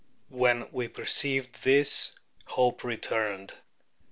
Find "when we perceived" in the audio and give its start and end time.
0.29-1.61